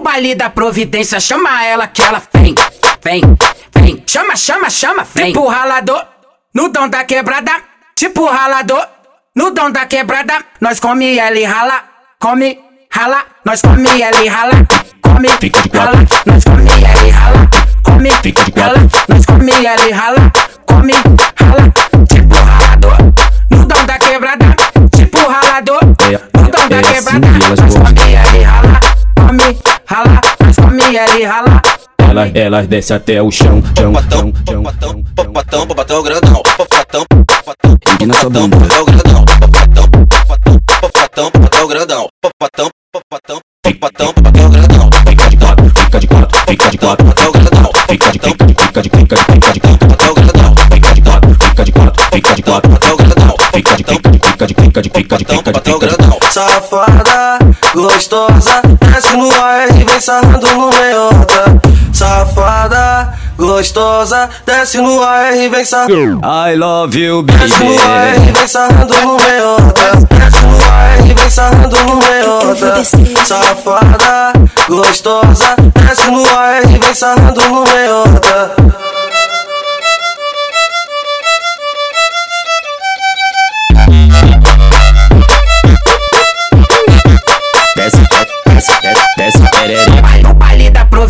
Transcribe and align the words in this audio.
baile 0.00 0.34
da 0.34 0.48
providência, 0.48 1.20
chama 1.20 1.64
ela 1.64 1.86
que 1.86 2.02
ela 2.02 2.22
vem, 2.32 2.54
vem, 3.02 3.20
vem. 3.74 4.02
Chama, 4.06 4.36
chama, 4.36 4.70
chama, 4.70 5.04
vem. 5.14 5.32
Tipo 5.32 5.46
ralador, 5.48 6.04
no 6.54 6.68
dom 6.68 6.88
da 6.88 7.04
quebrada. 7.04 7.52
Tipo 7.94 8.26
ralador, 8.26 8.86
no 9.34 9.50
dom 9.50 9.70
da 9.70 9.86
quebrada. 9.86 10.44
Nós 10.60 10.80
come 10.80 11.18
ela 11.18 11.38
e 11.38 11.44
rala, 11.44 11.82
come, 12.18 12.58
rala. 12.90 13.24
Nós 13.44 13.60
come 13.60 14.00
ela 14.00 14.22
e 14.24 14.28
rala, 14.28 14.52
come, 15.02 15.28
Fica 15.40 15.60
de 15.60 15.76
rala. 15.76 15.98
Nós 16.26 16.44
come 16.44 16.70
ela 16.70 17.06
e 17.06 17.10
rala, 17.10 17.50
come, 17.82 18.10
Fica 18.22 18.44
de 18.44 18.60
rala. 18.60 18.78
Nós 19.08 19.26
come 19.26 19.52
ela 19.52 19.88
e 19.88 19.92
rala, 19.92 20.15
e 31.18 31.24
rala. 31.24 31.62
Elas, 31.98 32.30
elas 32.34 32.66
descem 32.66 32.96
até 32.96 33.22
o 33.22 33.30
chão, 33.30 33.62
chão, 33.76 33.92
chão, 33.94 34.32
chão, 34.46 34.62
chão. 34.80 35.02
popatão, 35.14 35.66
popatão 35.66 36.02
grandão. 36.02 36.42
Popatão, 36.56 37.04
popatão, 37.26 37.76
popatão, 38.04 38.44
grandão. 38.44 39.24
Popatão, 39.24 39.24
popatão, 39.24 40.60
popatão, 40.80 41.30
popatão 41.30 41.68
grandão. 41.68 42.08
Popatão, 42.22 42.70
popatão, 42.92 43.40
popatão, 43.62 44.12
popatão 44.12 44.50
grandão. 44.50 44.90
Fica 45.08 45.30
de 45.30 45.36
quatro, 45.36 45.72
fica 45.74 46.00
de 46.00 46.06
quatro, 46.06 46.40
fica 46.46 46.70
de 46.70 46.78
quatro. 46.78 47.06
Popatão 47.06 47.32
grandão. 47.32 47.70
Fica 47.88 48.12
de, 48.12 48.18
fica 48.18 48.46
de, 48.46 48.54
fica 48.54 48.82
de, 48.82 48.90
fica 48.90 49.16
de, 49.16 49.22
fica 49.32 49.52
de 49.52 49.60
quatro. 49.60 49.88
Popatão 49.88 50.14
grandão. 50.14 50.54
Fica 50.72 50.94
de 50.94 51.02
quatro, 51.02 51.34
fica 51.34 51.64
de 51.64 51.72
quatro, 51.72 52.04
fica 52.12 52.34
de 52.34 52.42
quatro. 52.42 52.70
Popatão 52.70 52.96
grandão. 52.96 53.36
Fica 53.54 53.76
de, 53.76 53.84
fica 53.84 54.10
de, 54.10 54.18
fica 54.18 54.46
de, 54.46 54.54
fica 54.54 54.82
de, 54.82 54.90
fica 54.90 55.16
de, 55.16 55.24
fica 55.24 55.36
de, 55.36 55.42
popatão 55.42 55.78
grandão. 55.78 56.18
Safada, 56.30 57.38
gostosa, 57.74 58.62
desce 58.80 59.16
no 59.16 59.28
AR, 59.30 59.66
vem 59.72 60.00
sarrando 60.00 60.46
no 60.54 60.70
meiota. 60.70 61.60
Safada, 61.92 63.14
gostosa, 63.38 64.28
desce 64.44 64.78
no 64.78 65.02
AR, 65.02 65.32
vem 65.32 65.64
sarrando. 65.64 66.20
I 66.24 66.54
love 66.56 66.94
you, 66.94 67.22
Desce 67.22 67.64
no 67.64 67.70
AR, 67.78 68.12
baby. 68.14 68.32
vem 68.32 68.46
sarrando 68.48 68.94
no 69.02 69.16
meiota. 69.16 69.96
Desce 70.10 70.40
no 70.42 70.58
AR, 70.70 71.02
vem 71.14 71.30
sarrando 71.30 71.76
no 71.84 71.96
meiota. 71.96 72.84
Safada, 73.26 74.32
gostosa, 74.68 75.56
desce 75.74 76.10
no 76.10 76.22
AR, 76.38 76.66
vem 76.66 76.94
sarrando 76.94 77.40
no 77.48 77.64
meiota. 77.64 77.85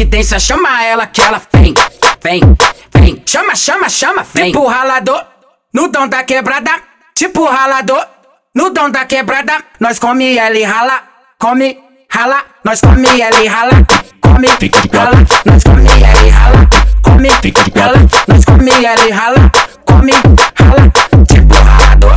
Providência, 0.00 0.38
chama 0.38 0.82
ela 0.82 1.06
que 1.06 1.20
ela 1.20 1.42
vem, 1.52 1.74
vem, 2.22 2.40
vem. 2.94 3.22
Chama, 3.26 3.54
chama, 3.54 3.88
chama, 3.88 4.24
vem. 4.34 4.50
Tipo 4.50 4.66
ralador, 4.66 5.22
no 5.74 5.88
dom 5.88 6.08
da 6.08 6.22
quebrada. 6.24 6.70
Tipo 7.14 7.44
ralador, 7.44 8.06
no 8.54 8.70
dom 8.70 8.90
da 8.90 9.04
quebrada. 9.04 9.52
Nós 9.78 9.98
come 9.98 10.38
ela 10.38 10.56
e 10.56 10.64
rala, 10.64 11.02
come, 11.38 11.78
rala. 12.10 12.42
Nós 12.64 12.80
come 12.80 13.20
ela 13.20 13.42
e 13.42 13.46
rala, 13.46 13.72
come, 14.22 14.48
Fica 14.58 14.80
de 14.80 14.96
rala. 14.96 15.16
Nós 15.44 15.62
come 15.64 15.86
ela 15.86 16.26
e 16.26 16.30
rala, 16.30 16.68
come, 17.02 17.30
Fica 17.42 17.62
de 17.62 17.78
rala. 17.78 17.98
Nós 18.26 18.44
come 18.46 18.70
ela 18.70 19.06
e 19.06 19.10
rala, 19.10 19.52
come, 19.84 20.12
rala. 20.58 20.92
Tipo 21.28 21.54
ralador, 21.54 22.16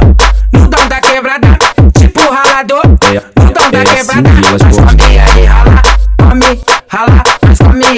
no 0.53 0.67
dom 0.69 0.87
da 0.87 1.01
quebrada. 1.01 1.57
Tipo 1.99 2.31
ralador, 2.31 2.81
É- 3.13 3.41
no 3.41 3.51
dom 3.51 3.71
da 3.71 3.79
é 3.79 3.81
assim 3.81 3.95
quebrada. 3.95 4.29
Nós 4.51 4.77
come 4.77 5.17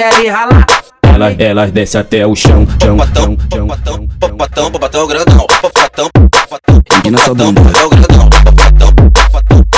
Nós 0.05 0.13
come 0.13 0.13
ela 0.13 0.23
e 0.23 0.27
rala. 0.27 0.65
Elas, 1.01 1.35
elas 1.39 1.71
descem 1.71 2.01
até 2.01 2.27
o 2.27 2.35
chão, 2.35 2.67
chão, 2.79 2.97
Popatão, 2.97 3.37
chão, 3.51 3.67
chão. 3.83 4.07
popatão, 4.19 4.71
popatão 4.71 5.07
grandão. 5.07 5.47
Popatão, 5.61 6.09
popatão, 6.31 6.81
Empina 6.97 7.17
sua 7.17 7.35
popatão, 7.35 7.53
popatão 7.55 7.89
grandão. 7.89 8.29
Popatão, 8.45 8.93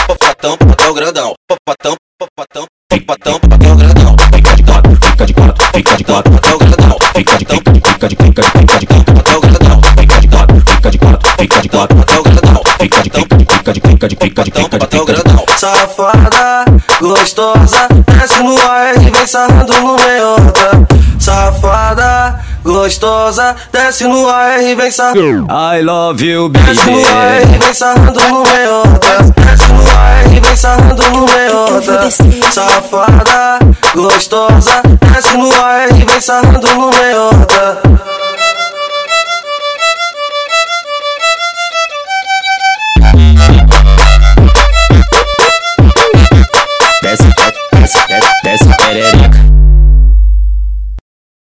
popatão, 0.07 0.57
popatão, 0.57 0.93
grandão. 0.93 1.33
Popatão, 1.47 1.95
popatão, 2.19 2.65
popatão, 2.89 3.39
popatão 3.39 3.77
grandão. 3.77 4.15
Fica 4.33 4.55
de 4.55 4.63
quatro, 4.63 4.91
fica 4.95 5.25
de 5.25 5.33
quatro, 5.33 5.65
fica 5.73 5.95
de 5.95 6.03
quatro. 6.03 6.31
Popatão 6.33 6.57
grandão. 6.57 6.97
Fica 7.15 7.37
de, 7.37 7.45
fica 7.45 7.71
de, 7.71 7.79
fica 7.79 8.07
de, 8.07 8.15
fica 8.17 8.41
de, 8.41 8.49
fica 8.49 8.79
de. 8.79 8.87
Popatão 8.87 9.39
grandão. 9.39 9.81
Fica 9.97 10.19
de 10.19 10.27
quatro, 10.27 10.63
fica 10.67 10.91
de 10.91 10.97
quatro, 10.97 11.31
fica 11.39 11.61
de 11.61 11.69
quatro. 11.69 11.95
Popatão 11.97 12.23
grandão. 12.23 12.61
Fica 12.81 13.01
de, 13.01 13.09
fica 13.09 13.37
de, 13.37 13.45
fica 13.45 13.73
de, 13.73 13.79
fica 13.79 14.07
de, 14.09 14.15
fica 14.17 14.43
de, 14.43 14.51
fica 14.51 14.67
de, 14.67 14.77
Popatão 14.77 15.05
fica 15.05 15.13
de. 15.13 15.23
grandão. 15.23 15.45
Safada, 15.57 16.65
gostosa, 16.99 17.87
desce 18.05 18.43
no 18.43 18.55
AR, 18.57 18.93
vem 18.99 19.27
sarrando 19.27 19.73
no 19.81 19.95
meiota. 19.95 20.87
Safada, 21.19 22.39
gostosa, 22.63 23.55
desce 23.71 24.05
no 24.07 24.27
AR, 24.29 24.57
vem 24.75 24.91
sarrando. 24.91 25.47
I 25.49 25.81
love 25.81 26.21
you, 26.23 26.49
Desce 26.49 26.89
no 26.89 26.97
AR, 26.97 27.39
baby. 27.45 27.57
vem 27.59 27.73
sarrando 27.73 28.19
no 28.29 28.43
meiota. 28.43 29.33
Desce 29.35 29.67
no 29.73 29.81
AR, 29.81 30.41
vem 30.41 30.55
sarrando 30.55 31.03
no 31.11 31.25
meiota. 31.25 32.09
Safada, 32.51 33.59
gostosa, 33.93 34.81
desce 35.13 35.37
no 35.37 35.51
AR, 35.51 35.87
vem 35.93 36.21
sarrando 36.21 36.67